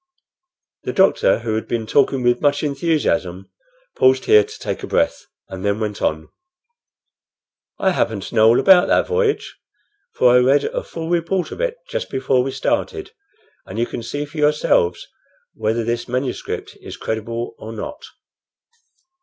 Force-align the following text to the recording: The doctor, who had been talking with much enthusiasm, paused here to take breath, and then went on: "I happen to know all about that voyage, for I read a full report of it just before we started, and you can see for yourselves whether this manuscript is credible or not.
The 0.81 0.93
doctor, 0.93 1.41
who 1.41 1.53
had 1.53 1.67
been 1.67 1.85
talking 1.85 2.23
with 2.23 2.41
much 2.41 2.63
enthusiasm, 2.63 3.51
paused 3.95 4.25
here 4.25 4.43
to 4.43 4.57
take 4.59 4.81
breath, 4.89 5.27
and 5.47 5.63
then 5.63 5.79
went 5.79 6.01
on: 6.01 6.29
"I 7.77 7.91
happen 7.91 8.19
to 8.21 8.33
know 8.33 8.47
all 8.47 8.59
about 8.59 8.87
that 8.87 9.05
voyage, 9.05 9.59
for 10.15 10.33
I 10.33 10.39
read 10.39 10.63
a 10.63 10.81
full 10.81 11.07
report 11.11 11.51
of 11.51 11.61
it 11.61 11.77
just 11.87 12.09
before 12.09 12.41
we 12.41 12.49
started, 12.49 13.11
and 13.67 13.77
you 13.77 13.85
can 13.85 14.01
see 14.01 14.25
for 14.25 14.37
yourselves 14.39 15.05
whether 15.53 15.83
this 15.83 16.07
manuscript 16.07 16.75
is 16.81 16.97
credible 16.97 17.53
or 17.59 17.71
not. 17.71 18.03